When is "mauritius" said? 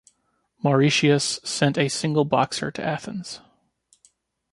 0.63-1.39